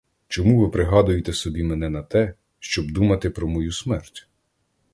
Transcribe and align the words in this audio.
Чому 0.27 0.59
ви 0.59 0.69
пригадуєте 0.69 1.33
собі 1.33 1.63
мене 1.63 1.89
на 1.89 2.03
те, 2.03 2.33
щоб 2.59 2.91
думати 2.91 3.29
про 3.29 3.47
мою 3.47 3.71
смерть? 3.71 4.27